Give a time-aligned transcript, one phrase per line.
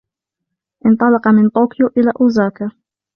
[0.85, 2.71] انطلقَ من طوكيو إلى أوزاكا.